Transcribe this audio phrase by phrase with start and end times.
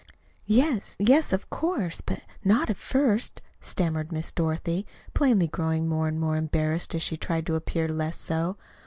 [0.47, 6.07] "Yes, yes, of course; but not not at first," stammered Miss Dorothy, plainly growing more
[6.07, 8.57] and more embarrassed as she tried to appear less so.